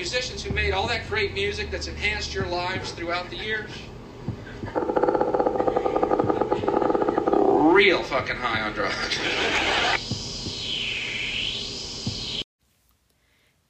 [0.00, 3.70] musicians who made all that great music that's enhanced your lives throughout the years,
[7.74, 9.18] real fucking high on drugs.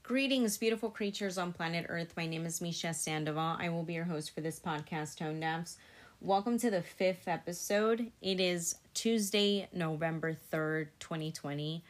[0.04, 2.12] Greetings, beautiful creatures on planet Earth.
[2.16, 3.56] My name is Misha Sandoval.
[3.59, 5.78] I will be your host for this podcast, Tonedefs.
[6.20, 8.12] Welcome to the fifth episode.
[8.23, 11.82] It is Tuesday, November 3rd, 2020,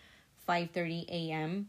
[0.49, 1.69] 5.30 a.m.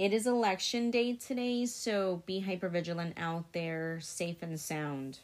[0.00, 5.18] It is election day today, so be hyper vigilant out there, safe and sound.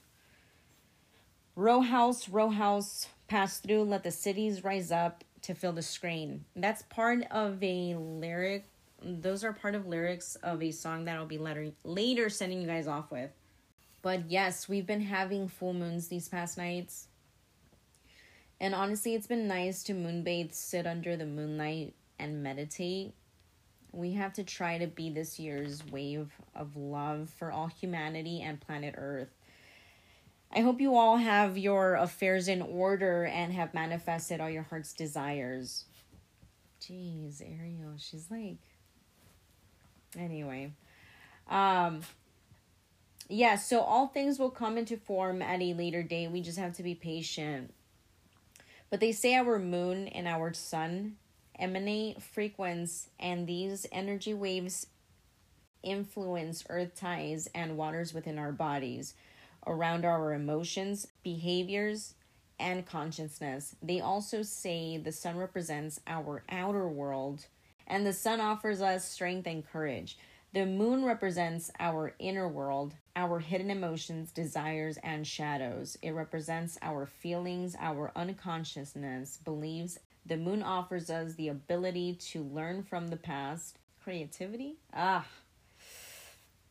[1.55, 6.45] Row house, row house, pass through, let the cities rise up to fill the screen.
[6.55, 8.66] That's part of a lyric
[9.02, 12.66] those are part of lyrics of a song that I'll be later later sending you
[12.66, 13.30] guys off with.
[14.02, 17.09] But yes, we've been having full moons these past nights.
[18.60, 23.15] And honestly, it's been nice to moonbathe, sit under the moonlight, and meditate.
[23.92, 28.60] We have to try to be this year's wave of love for all humanity and
[28.60, 29.34] planet Earth.
[30.54, 34.92] I hope you all have your affairs in order and have manifested all your heart's
[34.92, 35.87] desires.
[36.80, 38.59] Jeez, Ariel, she's like
[40.18, 40.73] Anyway,
[41.48, 42.01] um,
[43.29, 46.30] yeah, so all things will come into form at a later date.
[46.30, 47.74] We just have to be patient.
[48.88, 51.16] But they say our moon and our sun
[51.59, 54.87] emanate frequency, and these energy waves
[55.82, 59.15] influence earth ties and waters within our bodies,
[59.66, 62.15] around our emotions, behaviors,
[62.59, 63.76] and consciousness.
[63.82, 67.47] They also say the sun represents our outer world
[67.87, 70.19] and the sun offers us strength and courage.
[70.53, 75.98] The moon represents our inner world, our hidden emotions, desires, and shadows.
[76.02, 79.98] It represents our feelings, our unconsciousness, beliefs.
[80.26, 83.78] The moon offers us the ability to learn from the past.
[84.03, 84.76] Creativity?
[84.92, 85.25] Ah.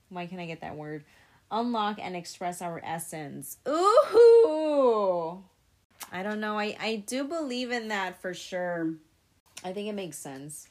[0.09, 1.05] Why can't I get that word?
[1.51, 3.57] Unlock and express our essence.
[3.67, 5.43] Ooh.
[6.11, 6.59] I don't know.
[6.59, 8.93] I, I do believe in that for sure.
[9.63, 10.67] I think it makes sense.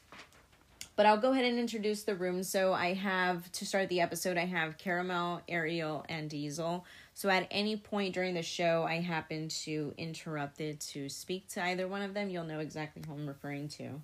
[0.95, 2.41] But I'll go ahead and introduce the room.
[2.43, 6.85] So I have, to start the episode, I have Caramel, Ariel, and Diesel.
[7.13, 11.63] So at any point during the show, I happen to interrupt it to speak to
[11.63, 14.01] either one of them, you'll know exactly who I'm referring to.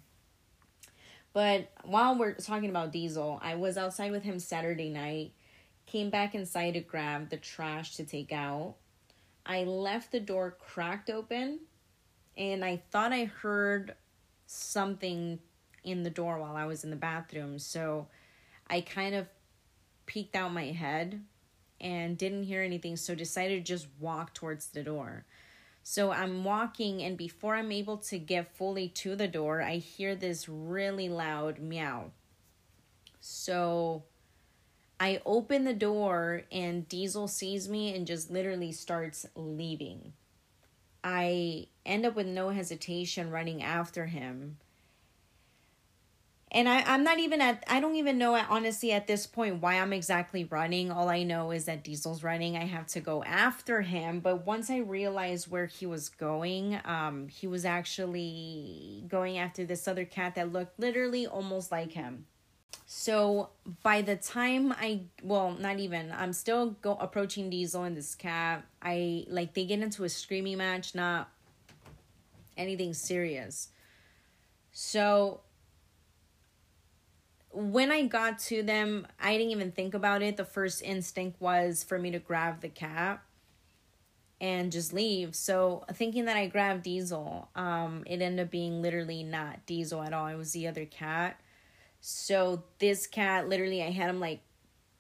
[1.34, 5.32] But while we're talking about Diesel, I was outside with him Saturday night,
[5.86, 8.76] came back inside to grab the trash to take out.
[9.46, 11.60] I left the door cracked open,
[12.36, 13.96] and I thought I heard
[14.46, 15.40] something
[15.84, 17.60] in the door while I was in the bathroom.
[17.60, 18.08] So
[18.68, 19.28] I kind of
[20.06, 21.22] peeked out my head
[21.80, 25.26] and didn't hear anything, so decided to just walk towards the door.
[25.84, 30.16] So I'm walking, and before I'm able to get fully to the door, I hear
[30.16, 32.12] this really loud meow.
[33.20, 34.04] So
[35.00, 40.14] I open the door, and Diesel sees me and just literally starts leaving.
[41.04, 44.58] I end up with no hesitation running after him
[46.54, 49.76] and I, I'm not even at, I don't even know honestly at this point why
[49.76, 50.92] I'm exactly running.
[50.92, 52.58] All I know is that Diesel's running.
[52.58, 54.20] I have to go after him.
[54.20, 59.88] But once I realized where he was going, um, he was actually going after this
[59.88, 62.26] other cat that looked literally almost like him.
[62.86, 63.52] So
[63.82, 68.66] by the time I, well, not even, I'm still go approaching Diesel and this cat.
[68.82, 71.30] I like they get into a screaming match, not
[72.58, 73.70] anything serious.
[74.74, 75.40] So
[77.54, 80.38] when I got to them, I didn't even think about it.
[80.38, 83.22] The first instinct was for me to grab the cat
[84.40, 85.36] and just leave.
[85.36, 90.14] So thinking that I grabbed Diesel, um, it ended up being literally not Diesel at
[90.14, 90.28] all.
[90.28, 91.40] It was the other cat.
[92.00, 94.42] So this cat, literally, I had him like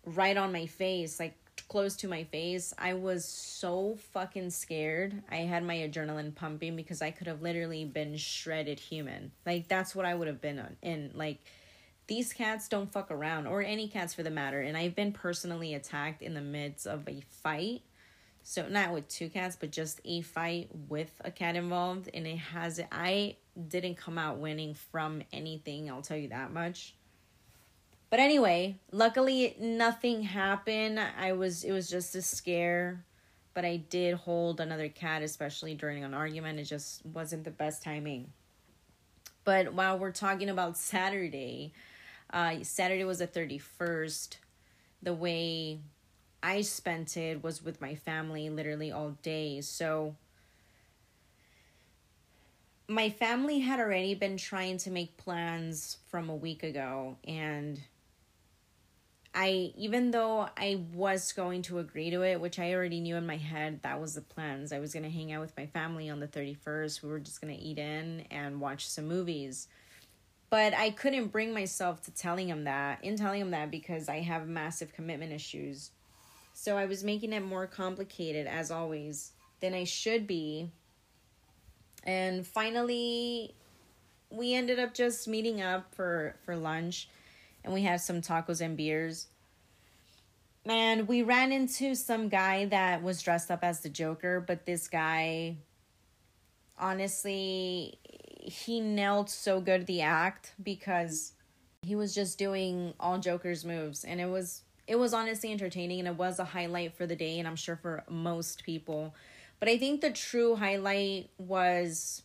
[0.06, 1.36] right on my face, like
[1.68, 2.74] close to my face.
[2.77, 5.24] I was so fucking scared.
[5.30, 9.31] I had my adrenaline pumping because I could have literally been shredded human.
[9.45, 10.75] Like that's what I would have been on.
[10.83, 11.39] And like
[12.12, 14.60] these cats don't fuck around, or any cats for the matter.
[14.60, 17.84] And I've been personally attacked in the midst of a fight.
[18.44, 22.10] So not with two cats, but just a fight with a cat involved.
[22.13, 23.38] And it has I
[23.69, 26.96] didn't come out winning from anything, I'll tell you that much.
[28.10, 31.00] But anyway, luckily nothing happened.
[31.00, 33.06] I was it was just a scare.
[33.54, 36.60] But I did hold another cat, especially during an argument.
[36.60, 38.34] It just wasn't the best timing.
[39.46, 41.72] But while we're talking about Saturday,
[42.31, 44.38] uh, Saturday was the 31st.
[45.04, 45.80] The way
[46.44, 49.62] I spent it was with my family literally all day.
[49.62, 50.16] So
[52.88, 57.80] my family had already been trying to make plans from a week ago and
[59.33, 63.25] I even though I was going to agree to it, which I already knew in
[63.25, 64.74] my head that was the plans.
[64.74, 67.01] I was going to hang out with my family on the 31st.
[67.01, 69.69] We were just going to eat in and watch some movies.
[70.51, 74.19] But I couldn't bring myself to telling him that, in telling him that because I
[74.19, 75.89] have massive commitment issues.
[76.53, 79.31] So I was making it more complicated as always
[79.62, 80.69] than I should be.
[82.03, 83.56] And finally
[84.31, 87.09] we ended up just meeting up for for lunch
[87.63, 89.27] and we had some tacos and beers.
[90.65, 94.88] And we ran into some guy that was dressed up as the Joker, but this
[94.88, 95.57] guy,
[96.77, 97.97] honestly,
[98.42, 101.34] he nailed so good the act because
[101.82, 106.08] he was just doing all Joker's moves, and it was it was honestly entertaining, and
[106.08, 109.14] it was a highlight for the day, and I'm sure for most people.
[109.60, 112.24] But I think the true highlight was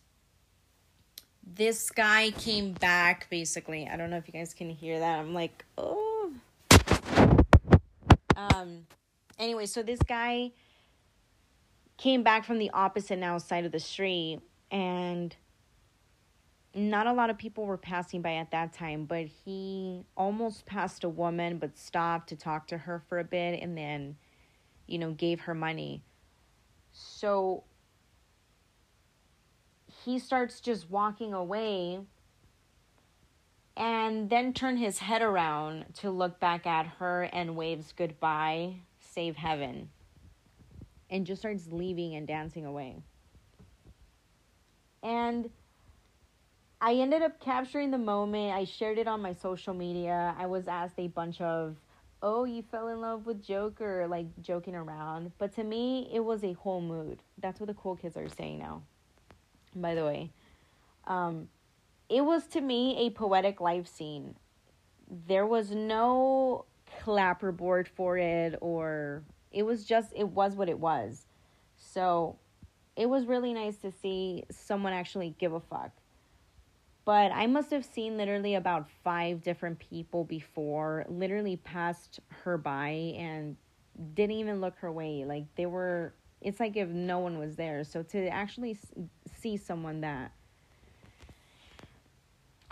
[1.47, 3.89] this guy came back basically.
[3.89, 5.19] I don't know if you guys can hear that.
[5.21, 6.33] I'm like, oh.
[8.37, 8.87] Um
[9.39, 10.53] anyway, so this guy
[11.97, 14.41] came back from the opposite now side of the street
[14.71, 15.35] and
[16.77, 21.05] not a lot of people were passing by at that time, but he almost passed
[21.05, 24.17] a woman but stopped to talk to her for a bit and then
[24.87, 26.03] you know, gave her money.
[26.93, 27.65] So
[30.05, 32.01] he starts just walking away
[33.77, 39.37] and then turn his head around to look back at her and waves goodbye, save
[39.37, 39.91] heaven,
[41.11, 42.97] and just starts leaving and dancing away.
[45.03, 45.51] And
[46.81, 48.55] I ended up capturing the moment.
[48.55, 50.35] I shared it on my social media.
[50.39, 51.77] I was asked a bunch of,
[52.23, 55.33] oh, you fell in love with Joker, like joking around.
[55.39, 57.23] But to me, it was a whole mood.
[57.39, 58.83] That's what the cool kids are saying now
[59.77, 60.31] by the way.
[61.07, 61.49] Um,
[62.09, 64.37] it was to me a poetic life scene.
[65.29, 66.65] There was no
[67.03, 69.23] clapperboard for it, or
[69.53, 71.27] it was just, it was what it was.
[71.77, 72.39] So
[72.97, 75.91] it was really nice to see someone actually give a fuck.
[77.07, 83.15] But I must have seen literally about five different people before, literally passed her by
[83.17, 83.57] and
[84.13, 85.25] didn't even look her way.
[85.25, 87.85] Like they were, it's like if no one was there.
[87.85, 88.77] So to actually
[89.41, 90.33] see someone that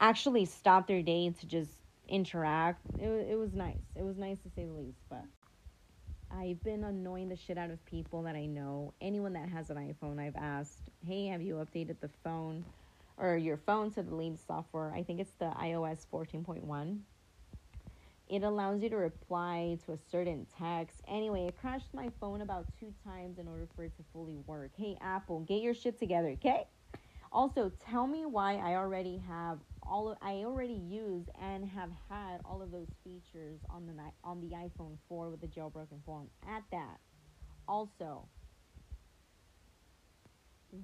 [0.00, 1.70] actually stopped their day to just
[2.08, 2.82] interact.
[2.98, 3.84] It, it was nice.
[3.94, 5.25] It was nice to say the least, but
[6.31, 8.94] I've been annoying the shit out of people that I know.
[9.00, 12.64] Anyone that has an iPhone, I've asked, hey, have you updated the phone
[13.16, 14.93] or your phone to the latest software?
[14.93, 16.99] I think it's the iOS 14.1.
[18.28, 21.02] It allows you to reply to a certain text.
[21.06, 24.70] Anyway, it crashed my phone about two times in order for it to fully work.
[24.76, 26.66] Hey, Apple, get your shit together, okay?
[27.31, 32.40] Also, tell me why I already have all of, I already use and have had
[32.44, 36.28] all of those features on the on the iPhone 4 with the jailbroken phone.
[36.49, 36.99] At that.
[37.67, 38.28] Also,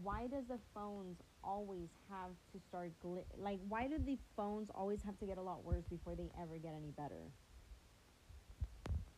[0.02, 2.92] why does the phones always have to start
[3.38, 6.58] like why do the phones always have to get a lot worse before they ever
[6.58, 7.22] get any better?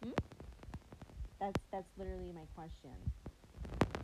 [0.03, 0.11] Hmm?
[1.43, 2.91] that's that's literally my question.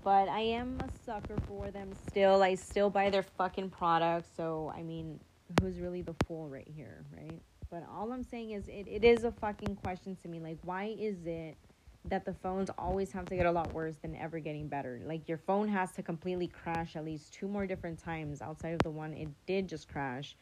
[0.02, 2.42] But i am a sucker for them still.
[2.42, 5.20] I still buy their fucking products so i mean
[5.60, 7.40] who's really the fool right here right?
[7.70, 10.40] But all i'm saying is it, it is a fucking question to me.
[10.40, 11.56] Like why is it
[12.04, 15.02] that the phones always have to get a lot worse than ever getting better.
[15.04, 18.82] Like your phone has to completely crash at least two more different times outside of
[18.82, 20.36] the one it did just crash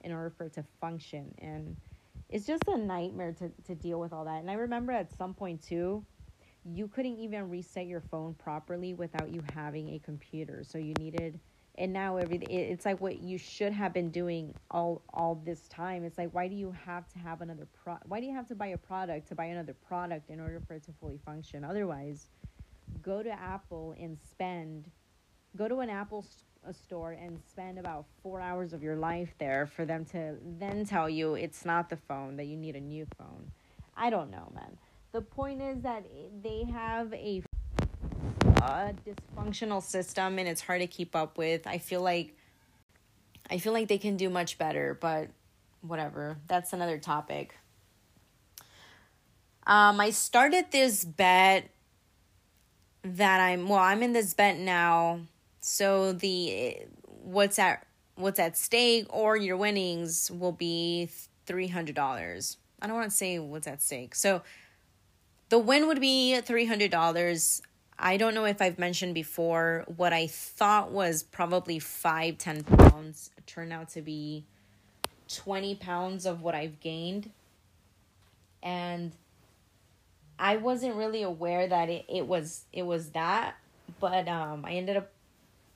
[0.00, 1.34] in order for it to function.
[1.38, 1.76] And
[2.28, 4.40] it's just a nightmare to, to deal with all that.
[4.40, 6.06] And I remember at some point too,
[6.64, 10.62] you couldn't even reset your phone properly without you having a computer.
[10.64, 11.40] So you needed
[11.80, 16.04] and now everything it's like what you should have been doing all all this time.
[16.04, 18.54] It's like why do you have to have another pro why do you have to
[18.54, 21.64] buy a product to buy another product in order for it to fully function?
[21.64, 22.28] Otherwise
[23.02, 24.90] go to apple and spend
[25.56, 29.66] go to an apple st- store and spend about four hours of your life there
[29.66, 33.06] for them to then tell you it's not the phone that you need a new
[33.16, 33.50] phone.
[33.96, 34.76] I don't know man.
[35.12, 37.42] The point is that eh, they have a
[38.60, 41.66] a dysfunctional system and it's hard to keep up with.
[41.66, 42.36] I feel like
[43.50, 45.28] I feel like they can do much better, but
[45.80, 46.38] whatever.
[46.46, 47.56] That's another topic.
[49.66, 51.70] Um, I started this bet
[53.02, 55.20] that I'm well, I'm in this bet now.
[55.60, 61.08] So the what's at what's at stake or your winnings will be
[61.46, 62.56] three hundred dollars.
[62.80, 64.14] I don't want to say what's at stake.
[64.14, 64.42] So
[65.48, 67.62] the win would be three hundred dollars.
[68.02, 73.30] I don't know if I've mentioned before what I thought was probably five, ten pounds
[73.46, 74.44] turned out to be
[75.36, 77.30] 20 pounds of what I've gained.
[78.62, 79.12] And
[80.38, 83.56] I wasn't really aware that it, it was it was that,
[84.00, 85.10] but um I ended up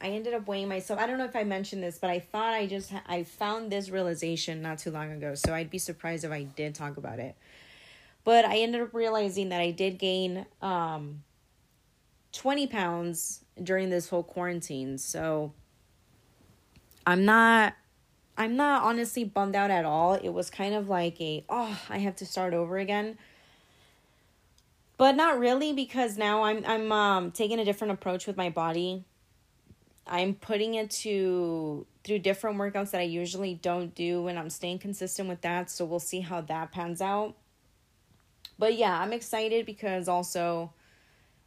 [0.00, 0.98] I ended up weighing myself.
[0.98, 3.90] I don't know if I mentioned this, but I thought I just I found this
[3.90, 7.34] realization not too long ago, so I'd be surprised if I did talk about it.
[8.24, 11.22] But I ended up realizing that I did gain um
[12.34, 14.98] 20 pounds during this whole quarantine.
[14.98, 15.52] So
[17.06, 17.74] I'm not
[18.36, 20.14] I'm not honestly bummed out at all.
[20.14, 23.16] It was kind of like a oh, I have to start over again.
[24.96, 29.04] But not really because now I'm I'm um taking a different approach with my body.
[30.06, 34.80] I'm putting it to through different workouts that I usually don't do and I'm staying
[34.80, 37.36] consistent with that, so we'll see how that pans out.
[38.58, 40.72] But yeah, I'm excited because also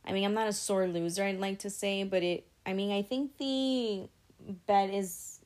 [0.07, 2.91] I mean, I'm not a sore loser, I'd like to say, but it, I mean,
[2.91, 4.07] I think the
[4.65, 5.39] bet is,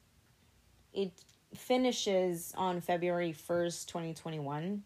[0.94, 1.12] it
[1.56, 4.84] finishes on February 1st, 2021.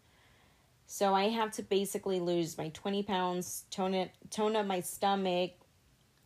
[0.86, 5.52] So I have to basically lose my 20 pounds, tone it, tone up my stomach,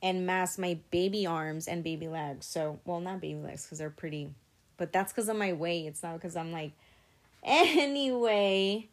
[0.03, 2.47] and mass my baby arms and baby legs.
[2.47, 4.31] So, well, not baby legs because they're pretty,
[4.77, 5.87] but that's because of my weight.
[5.87, 6.73] It's not because I'm like,
[7.43, 8.89] anyway.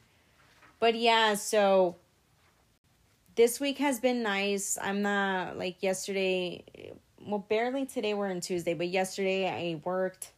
[0.79, 1.95] But yeah, so
[3.37, 4.77] this week has been nice.
[4.81, 6.91] I'm not like yesterday,
[7.25, 10.31] well, barely today we're on Tuesday, but yesterday I worked.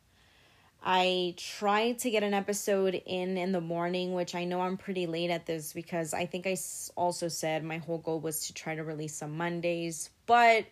[0.84, 5.08] I tried to get an episode in in the morning, which I know I'm pretty
[5.08, 6.58] late at this because I think I
[6.96, 10.66] also said my whole goal was to try to release some Mondays, but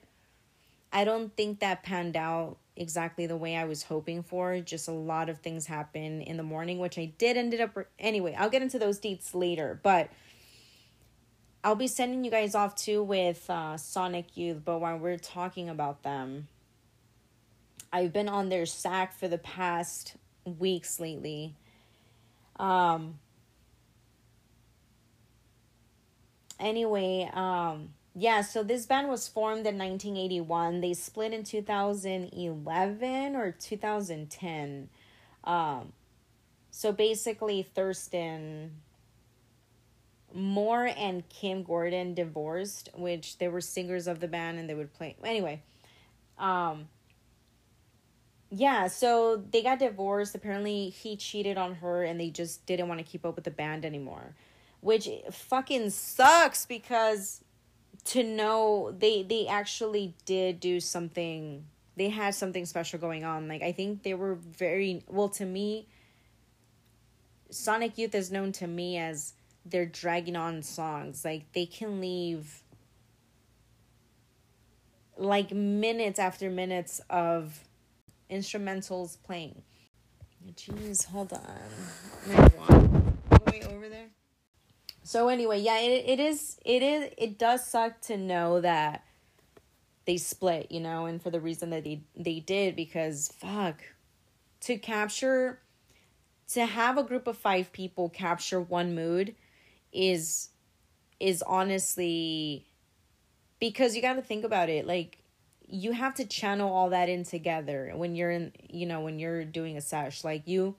[0.91, 4.59] I don't think that panned out exactly the way I was hoping for.
[4.59, 8.35] Just a lot of things happen in the morning, which I did ended up anyway.
[8.37, 10.09] I'll get into those dates later, but
[11.63, 15.69] I'll be sending you guys off too with uh, Sonic Youth, but while we're talking
[15.69, 16.47] about them,
[17.91, 21.55] I've been on their sack for the past weeks lately.
[22.57, 23.19] Um,
[26.59, 30.81] anyway, um, yeah, so this band was formed in 1981.
[30.81, 34.89] They split in 2011 or 2010.
[35.43, 35.93] Um,
[36.71, 38.71] so basically, Thurston
[40.37, 44.93] Moore and Kim Gordon divorced, which they were singers of the band and they would
[44.93, 45.15] play.
[45.23, 45.63] Anyway,
[46.37, 46.87] um,
[48.51, 50.35] yeah, so they got divorced.
[50.35, 53.51] Apparently, he cheated on her and they just didn't want to keep up with the
[53.51, 54.35] band anymore,
[54.79, 57.43] which fucking sucks because
[58.05, 61.65] to know they they actually did do something
[61.97, 65.87] they had something special going on like i think they were very well to me
[67.49, 69.33] sonic youth is known to me as
[69.69, 71.23] they're dragging on songs.
[71.23, 72.63] Like they can leave
[75.17, 77.63] like minutes after minutes of
[78.29, 79.61] instrumentals playing.
[80.53, 83.17] Jeez, hold on.
[83.69, 84.07] Over there.
[85.03, 89.03] So anyway, yeah, it it is it is it does suck to know that
[90.05, 93.81] they split, you know, and for the reason that they they did because fuck
[94.61, 95.59] to capture
[96.49, 99.35] to have a group of 5 people capture one mood
[99.91, 100.49] is
[101.19, 102.65] is honestly
[103.59, 105.17] because you got to think about it like
[105.67, 109.43] you have to channel all that in together when you're in you know when you're
[109.43, 110.75] doing a sesh like you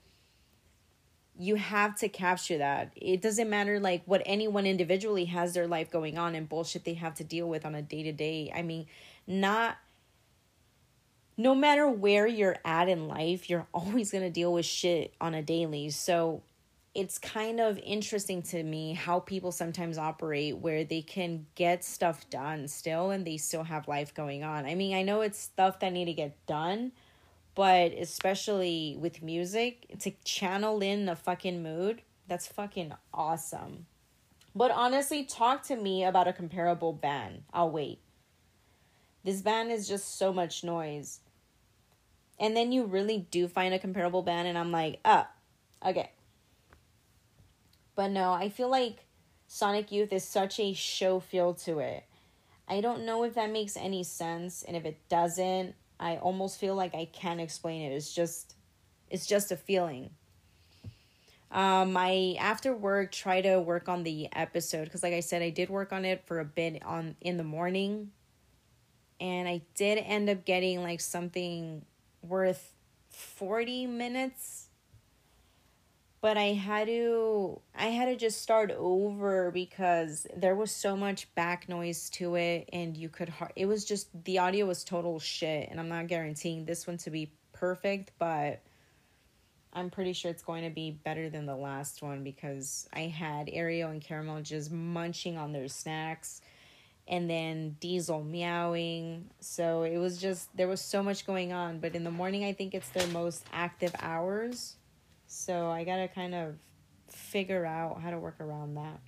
[1.39, 2.91] you have to capture that.
[2.97, 6.95] It doesn't matter like what anyone individually has their life going on and bullshit they
[6.95, 8.87] have to deal with on a day to day i mean
[9.25, 9.77] not
[11.37, 15.33] no matter where you're at in life you're always going to deal with shit on
[15.33, 15.89] a daily.
[15.89, 16.43] So
[16.95, 22.27] it's kind of interesting to me how people sometimes operate where they can get stuff
[22.29, 24.65] done still and they still have life going on.
[24.65, 26.91] I mean, I know it's stuff that need to get done,
[27.53, 33.85] but especially with music, to channel in the fucking mood, that's fucking awesome.
[34.55, 37.43] But honestly, talk to me about a comparable band.
[37.53, 37.99] I'll wait.
[39.23, 41.19] This band is just so much noise.
[42.39, 45.27] And then you really do find a comparable band, and I'm like, oh,
[45.85, 46.11] okay
[47.99, 49.03] but no, I feel like
[49.49, 52.05] Sonic Youth is such a show feel to it.
[52.65, 56.75] I don't know if that makes any sense, and if it doesn't, I almost feel
[56.75, 57.93] like I can't explain it.
[57.93, 58.55] It's just
[59.09, 60.11] it's just a feeling.
[61.51, 65.49] Um, I after work try to work on the episode because, like I said, I
[65.49, 68.11] did work on it for a bit on in the morning,
[69.19, 71.83] and I did end up getting like something
[72.21, 72.71] worth
[73.09, 74.68] forty minutes
[76.21, 81.33] but I had to I had to just start over because there was so much
[81.35, 85.69] back noise to it and you could it was just the audio was total shit
[85.69, 88.61] and I'm not guaranteeing this one to be perfect but
[89.71, 93.49] I'm pretty sure it's going to be better than the last one because I had
[93.51, 96.41] Ariel and Caramel just munching on their snacks
[97.07, 99.29] and then Diesel meowing.
[99.39, 101.79] So it was just, there was so much going on.
[101.79, 104.75] But in the morning, I think it's their most active hours.
[105.49, 106.57] So I got to kind of
[107.07, 108.99] figure out how to work around that.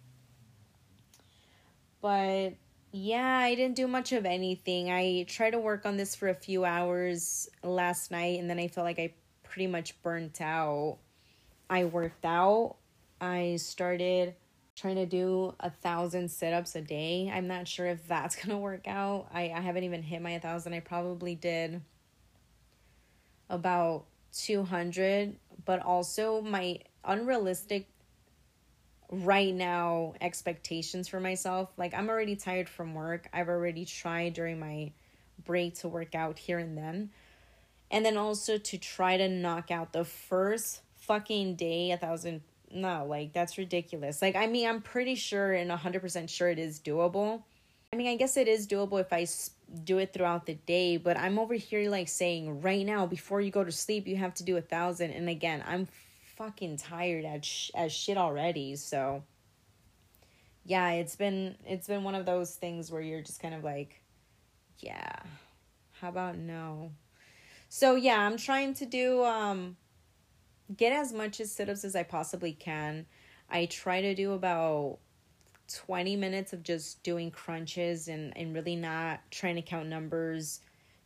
[2.02, 2.56] But
[2.92, 4.90] yeah, I didn't do much of anything.
[4.90, 8.70] I tried to work on this for a few hours last night and then I
[8.70, 10.98] felt like I pretty much burnt out.
[11.70, 12.78] I worked out.
[13.22, 14.34] I started
[14.76, 17.32] trying to do a thousand sit-ups a day.
[17.32, 19.28] I'm not sure if that's gonna work out.
[19.32, 20.74] I, I haven't even hit my thousand.
[20.74, 21.84] I probably did
[23.48, 27.88] about 200, but also my unrealistic
[29.12, 31.70] right now expectations for myself.
[31.78, 33.28] Like I'm already tired from work.
[33.34, 34.92] I've already tried during my
[35.44, 37.12] break to work out here and then.
[37.90, 42.42] And then also to try to knock out the first fucking day a thousand
[42.74, 44.22] no, like that's ridiculous.
[44.22, 47.44] Like I mean, I'm pretty sure and 100% sure it is doable.
[47.94, 49.28] I mean, I guess it is doable if I
[49.84, 53.52] do it throughout the day, but I'm over here like saying right now before you
[53.52, 55.12] go to sleep, you have to do a thousand.
[55.12, 55.90] And again, I'm
[56.38, 58.78] fucking tired as sh- as shit already.
[58.78, 59.24] So
[60.64, 64.02] yeah, it's been it's been one of those things where you're just kind of like,
[64.80, 65.18] yeah,
[66.00, 66.92] how about no?
[67.68, 69.76] So yeah, I'm trying to do um
[70.76, 73.06] get as much as sit-ups as I possibly can.
[73.50, 75.00] I try to do about
[75.74, 80.62] 20 minutes of just doing crunches and, and really not trying to count numbers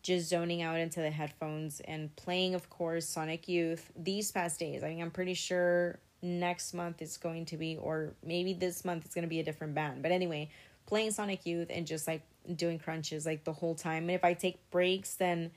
[0.05, 4.83] just zoning out into the headphones and playing, of course, Sonic Youth these past days.
[4.83, 9.05] I mean, I'm pretty sure next month it's going to be, or maybe this month
[9.05, 10.03] it's going to be a different band.
[10.03, 10.49] But anyway,
[10.85, 12.21] playing Sonic Youth and just like
[12.55, 14.03] doing crunches like the whole time.
[14.03, 15.49] And if I take breaks, then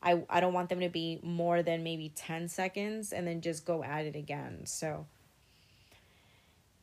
[0.00, 3.64] I, I don't want them to be more than maybe 10 seconds and then just
[3.64, 4.60] go at it again.
[4.64, 5.06] So,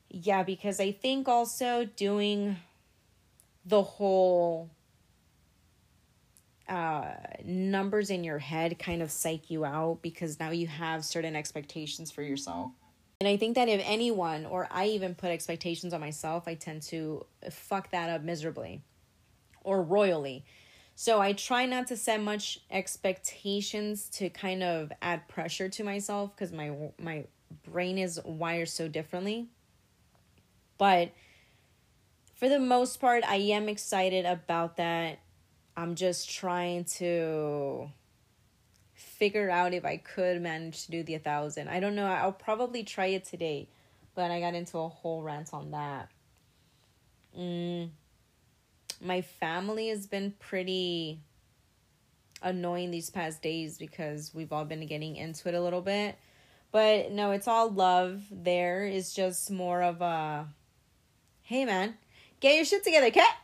[0.09, 2.57] yeah, because I think also doing
[3.65, 4.69] the whole
[6.69, 7.13] uh,
[7.43, 12.11] numbers in your head kind of psych you out because now you have certain expectations
[12.11, 12.71] for yourself.
[13.21, 16.81] And I think that if anyone, or I even put expectations on myself, I tend
[16.83, 18.81] to fuck that up miserably
[19.63, 20.45] or royally.
[20.95, 26.35] So I try not to set much expectations to kind of add pressure to myself
[26.35, 27.25] because my my
[27.63, 29.47] brain is wired so differently.
[30.77, 31.11] But
[32.35, 35.19] for the most part, I am excited about that
[35.77, 37.89] I'm just trying to
[38.93, 41.67] figure out if I could manage to do the 1000.
[41.67, 42.05] I don't know.
[42.05, 43.67] I'll probably try it today,
[44.13, 46.09] but I got into a whole rant on that.
[47.37, 47.89] Mm,
[49.03, 51.19] my family has been pretty
[52.41, 56.15] annoying these past days because we've all been getting into it a little bit.
[56.71, 58.23] But no, it's all love.
[58.31, 60.47] There is just more of a
[61.45, 61.93] hey man,
[62.39, 63.37] get your shit together, cat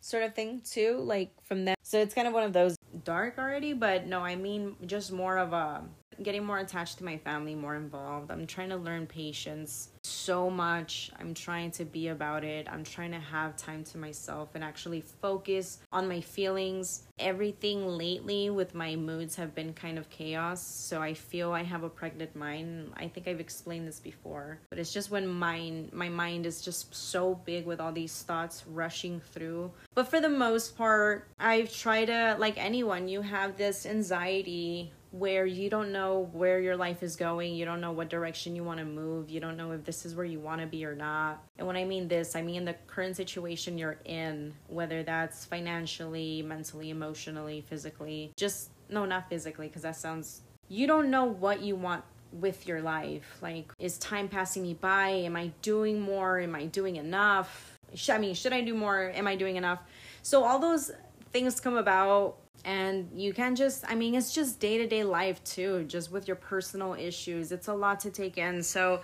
[0.00, 1.76] sort of thing too, like from them.
[1.82, 5.38] So it's kind of one of those dark already, but no, I mean just more
[5.38, 5.84] of a
[6.22, 8.32] getting more attached to my family, more involved.
[8.32, 9.90] I'm trying to learn patience
[10.24, 11.10] so much.
[11.20, 12.66] I'm trying to be about it.
[12.70, 17.02] I'm trying to have time to myself and actually focus on my feelings.
[17.18, 20.62] Everything lately with my moods have been kind of chaos.
[20.62, 22.92] So I feel I have a pregnant mind.
[22.96, 26.94] I think I've explained this before, but it's just when my my mind is just
[26.94, 29.70] so big with all these thoughts rushing through.
[29.94, 35.46] But for the most part, I've tried to like anyone, you have this anxiety where
[35.46, 38.80] you don't know where your life is going, you don't know what direction you want
[38.80, 41.40] to move, you don't know if this is where you want to be or not.
[41.56, 46.42] And when I mean this, I mean the current situation you're in, whether that's financially,
[46.42, 48.32] mentally, emotionally, physically.
[48.36, 52.82] Just, no, not physically, because that sounds, you don't know what you want with your
[52.82, 53.38] life.
[53.40, 55.10] Like, is time passing me by?
[55.10, 56.40] Am I doing more?
[56.40, 57.78] Am I doing enough?
[58.10, 59.12] I mean, should I do more?
[59.14, 59.78] Am I doing enough?
[60.22, 60.90] So, all those
[61.32, 66.10] things come about and you can just i mean it's just day-to-day life too just
[66.10, 67.52] with your personal issues.
[67.52, 68.62] It's a lot to take in.
[68.62, 69.02] So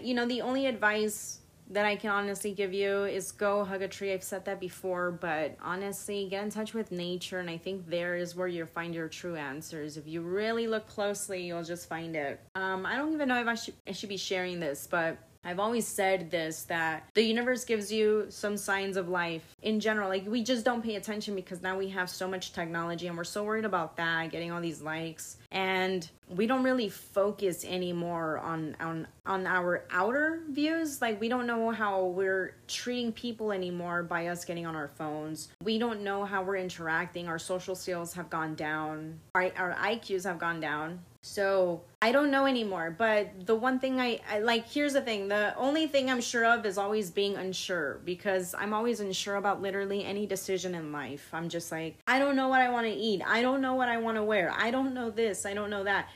[0.00, 3.88] you know the only advice that i can honestly give you is go hug a
[3.88, 4.12] tree.
[4.12, 8.16] I've said that before but honestly get in touch with nature and i think there
[8.16, 9.96] is where you'll find your true answers.
[9.96, 12.40] If you really look closely you'll just find it.
[12.54, 15.60] Um i don't even know if i should i should be sharing this but I've
[15.60, 20.08] always said this that the universe gives you some signs of life in general.
[20.08, 23.22] Like we just don't pay attention because now we have so much technology and we're
[23.22, 25.36] so worried about that, getting all these likes.
[25.52, 31.00] And we don't really focus anymore on on on our outer views.
[31.00, 35.48] Like we don't know how we're treating people anymore by us getting on our phones.
[35.62, 37.28] We don't know how we're interacting.
[37.28, 39.20] Our social skills have gone down.
[39.36, 42.94] Our our IQs have gone down So I don't know anymore.
[42.96, 46.44] But the one thing I, I like, here's the thing the only thing I'm sure
[46.44, 51.28] of is always being unsure because I'm always unsure about literally any decision in life.
[51.32, 53.22] I'm just like, I don't know what I want to eat.
[53.26, 54.52] I don't know what I want to wear.
[54.56, 55.44] I don't know this.
[55.44, 56.08] I don't know that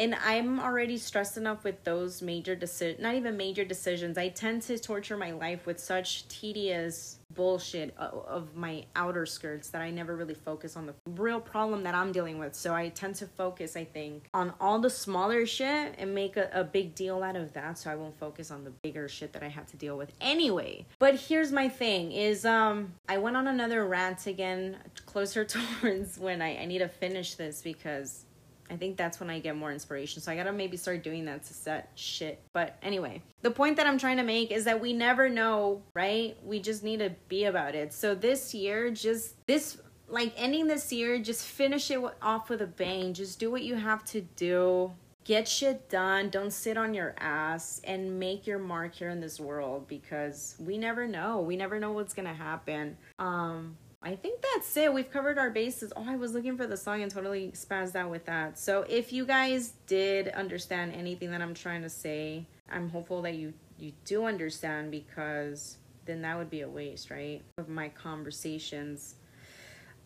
[0.00, 4.16] and I'm already stressed enough with those major decisions, not even major decisions.
[4.16, 9.82] I tend to torture my life with such tedious bullshit of my outer skirts that
[9.82, 12.54] I never really focus on the real problem that I'm dealing with.
[12.54, 16.48] So I tend to focus, I think, on all the smaller shit and make a,
[16.52, 19.42] a big deal out of that so I won't focus on the bigger shit that
[19.42, 20.86] I have to deal with anyway.
[20.98, 25.44] But here's my thing is um I went on another rant again closer
[25.80, 28.24] towards when I, I need to finish this because
[28.70, 30.22] I think that's when I get more inspiration.
[30.22, 32.40] So I gotta maybe start doing that to set shit.
[32.52, 36.36] But anyway, the point that I'm trying to make is that we never know, right?
[36.44, 37.92] We just need to be about it.
[37.92, 39.78] So this year, just this,
[40.08, 43.12] like ending this year, just finish it off with a bang.
[43.12, 44.92] Just do what you have to do.
[45.24, 46.30] Get shit done.
[46.30, 50.78] Don't sit on your ass and make your mark here in this world because we
[50.78, 51.40] never know.
[51.40, 52.96] We never know what's gonna happen.
[53.18, 54.92] Um, I think that's it.
[54.94, 55.92] We've covered our bases.
[55.94, 58.58] Oh, I was looking for the song and totally spazzed out with that.
[58.58, 63.34] So if you guys did understand anything that I'm trying to say, I'm hopeful that
[63.34, 67.42] you you do understand because then that would be a waste, right?
[67.58, 69.16] Of my conversations.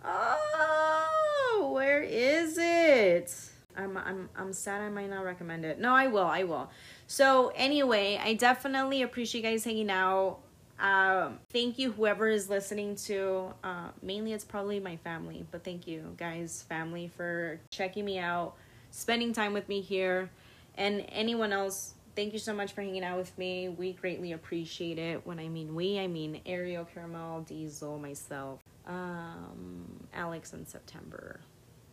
[0.04, 3.33] Oh, where is it?
[3.76, 5.78] I'm I'm I'm sad I might not recommend it.
[5.78, 6.26] No, I will.
[6.26, 6.68] I will.
[7.07, 10.38] So anyway, I definitely appreciate you guys hanging out.
[10.78, 13.54] Um, thank you, whoever is listening to.
[13.62, 18.54] Uh, mainly, it's probably my family, but thank you, guys, family, for checking me out,
[18.90, 20.30] spending time with me here,
[20.76, 21.94] and anyone else.
[22.16, 23.68] Thank you so much for hanging out with me.
[23.68, 25.26] We greatly appreciate it.
[25.26, 31.40] When I mean we, I mean Ariel, Caramel, Diesel, myself, um, Alex, and September.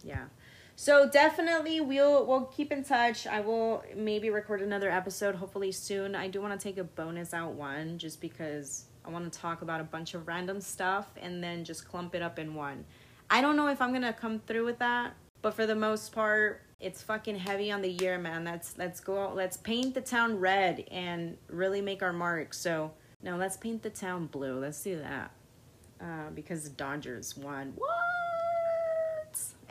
[0.04, 0.26] Yeah.
[0.82, 3.28] So definitely we'll we'll keep in touch.
[3.28, 6.16] I will maybe record another episode hopefully soon.
[6.16, 9.62] I do want to take a bonus out one just because I want to talk
[9.62, 12.84] about a bunch of random stuff and then just clump it up in one.
[13.30, 15.14] I don't know if I'm going to come through with that,
[15.44, 18.44] but for the most part, it's fucking heavy on the year, man.
[18.44, 19.36] Let's let's go out.
[19.36, 22.56] Let's paint the town red and really make our mark.
[22.56, 22.90] So,
[23.22, 24.58] no, let's paint the town blue.
[24.58, 25.30] Let's do that.
[26.02, 27.74] Uh, because the Dodgers won.
[27.76, 28.21] What?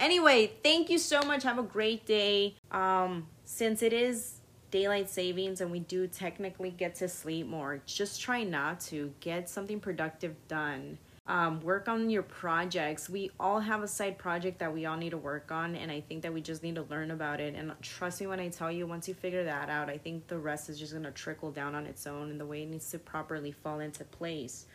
[0.01, 1.43] Anyway, thank you so much.
[1.43, 2.57] Have a great day.
[2.73, 8.19] Um, since it is daylight savings and we do technically get to sleep more, just
[8.19, 10.97] try not to get something productive done.
[11.27, 13.11] Um, work on your projects.
[13.11, 16.01] We all have a side project that we all need to work on, and I
[16.01, 17.55] think that we just need to learn about it.
[17.55, 20.39] And trust me when I tell you, once you figure that out, I think the
[20.39, 22.99] rest is just gonna trickle down on its own, and the way it needs to
[22.99, 24.67] properly fall into place.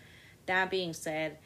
[0.46, 1.40] That being said,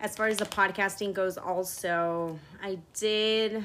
[0.00, 3.64] as far as the podcasting goes, also, I did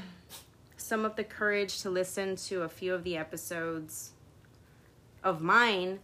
[0.77, 4.11] some of the courage to listen to a few of the episodes
[5.23, 5.99] of mine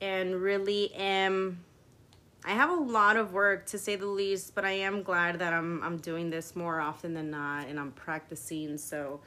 [0.00, 1.64] and really am
[2.46, 5.54] I have a lot of work to say the least, but I am glad that
[5.54, 9.20] I'm I'm doing this more often than not and I'm practicing so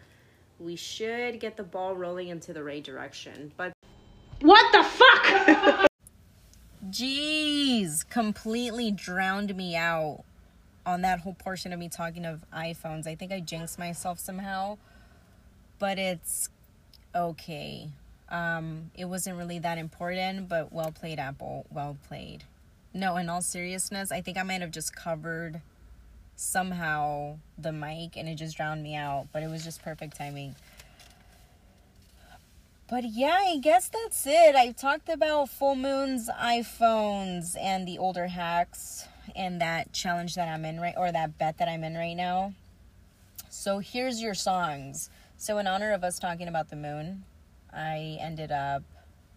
[0.59, 3.51] we should get the ball rolling into the right direction.
[3.57, 3.73] But
[4.41, 5.83] what the fuck?
[6.89, 10.23] Jeez, completely drowned me out
[10.85, 13.07] on that whole portion of me talking of iPhones.
[13.07, 14.77] I think I jinxed myself somehow,
[15.79, 16.49] but it's
[17.13, 17.89] okay.
[18.29, 21.65] Um, it wasn't really that important, but well played, Apple.
[21.69, 22.45] Well played.
[22.93, 25.61] No, in all seriousness, I think I might have just covered
[26.37, 30.55] somehow the mic and it just drowned me out, but it was just perfect timing.
[32.89, 34.55] But yeah, I guess that's it.
[34.55, 40.63] I talked about full moons, iPhones, and the older hacks and that challenge that I'm
[40.63, 42.53] in right or that bet that I'm in right now.
[43.49, 45.09] So here's your songs.
[45.35, 47.25] So in honor of us talking about the moon,
[47.73, 48.83] I ended up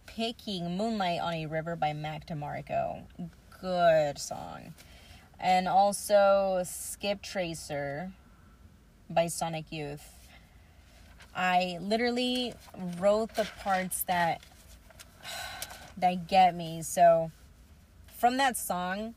[0.07, 3.03] picking Moonlight on a River by Mac DeMarco.
[3.61, 4.75] Good song.
[5.41, 8.13] And also Skip Tracer
[9.09, 10.20] by Sonic Youth.
[11.41, 12.53] I literally
[12.99, 14.43] wrote the parts that
[15.97, 16.83] that get me.
[16.83, 17.31] So
[18.19, 19.15] from that song,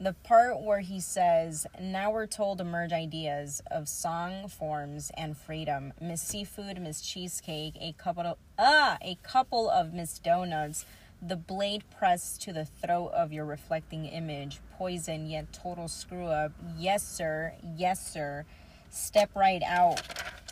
[0.00, 5.36] the part where he says, Now we're told to merge ideas of song forms and
[5.36, 5.92] freedom.
[6.00, 10.84] Miss Seafood, Miss Cheesecake, a couple of, ah, a couple of Miss Donuts,
[11.22, 16.50] the blade pressed to the throat of your reflecting image, poison yet total screw up.
[16.76, 18.44] Yes, sir, yes, sir.
[18.90, 20.02] Step right out.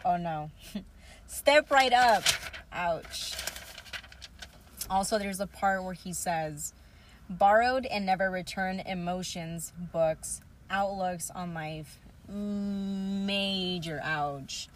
[0.06, 0.52] Oh no.
[1.26, 2.22] Step right up.
[2.72, 3.34] Ouch.
[4.88, 6.72] Also, there's a part where he says,
[7.28, 10.40] borrowed and never returned emotions, books,
[10.70, 14.68] outlooks on life, major ouch.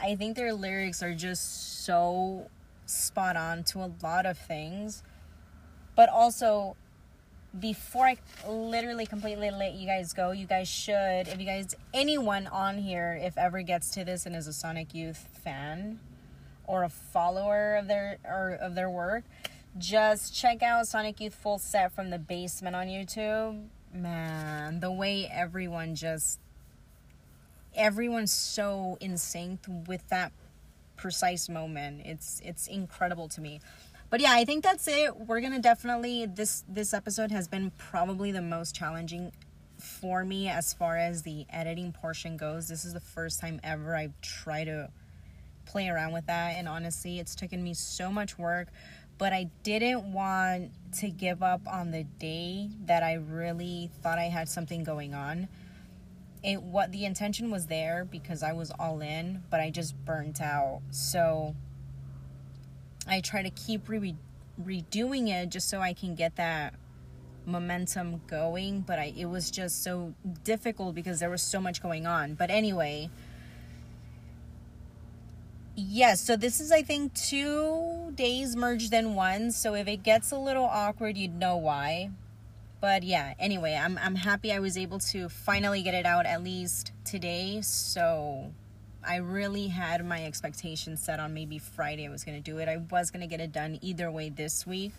[0.00, 2.48] I think their lyrics are just so
[2.86, 5.02] spot on to a lot of things.
[5.94, 6.74] But also,
[7.58, 12.46] before I literally completely let you guys go, you guys should, if you guys, anyone
[12.46, 16.00] on here, if ever gets to this and is a Sonic Youth fan
[16.66, 19.24] or a follower of their or of their work,
[19.78, 23.66] just check out Sonic Youth Full Set from the basement on YouTube.
[23.92, 26.40] Man, the way everyone just
[27.74, 30.32] everyone's so in sync with that
[30.96, 32.02] precise moment.
[32.04, 33.60] It's it's incredible to me.
[34.10, 35.16] But yeah, I think that's it.
[35.16, 39.32] We're to definitely this this episode has been probably the most challenging
[39.78, 42.68] for me as far as the editing portion goes.
[42.68, 44.90] This is the first time ever I've tried to
[45.66, 48.68] play around with that and honestly, it's taken me so much work,
[49.18, 54.24] but I didn't want to give up on the day that I really thought I
[54.24, 55.48] had something going on
[56.42, 60.40] it what the intention was there because I was all in, but I just burnt
[60.40, 60.80] out.
[60.90, 61.54] So
[63.08, 64.16] I try to keep re-
[64.62, 66.74] redoing it just so I can get that
[67.46, 72.06] momentum going, but I it was just so difficult because there was so much going
[72.06, 72.34] on.
[72.34, 73.10] But anyway,
[75.74, 80.30] yes, so this is I think 2 days merged in one, so if it gets
[80.30, 82.10] a little awkward, you'd know why
[82.80, 86.42] but yeah anyway i'm i'm happy i was able to finally get it out at
[86.42, 88.52] least today so
[89.06, 92.68] i really had my expectations set on maybe friday i was going to do it
[92.68, 94.92] i was going to get it done either way this week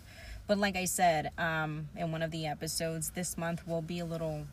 [0.46, 4.04] but like i said um in one of the episodes this month will be a
[4.04, 4.46] little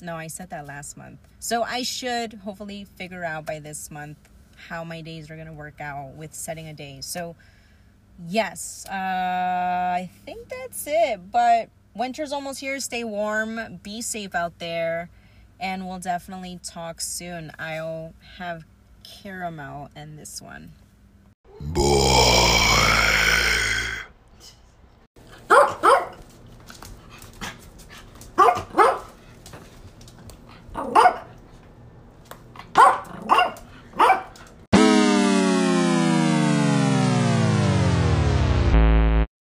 [0.00, 4.16] no i said that last month so i should hopefully figure out by this month
[4.68, 7.34] how my days are going to work out with setting a day so
[8.28, 12.78] yes uh i think that's it but winter's almost here.
[12.80, 13.80] Stay warm.
[13.82, 15.08] Be safe out there.
[15.60, 17.52] And we'll definitely talk soon.
[17.58, 18.64] I'll have
[19.04, 20.72] caramel and this one.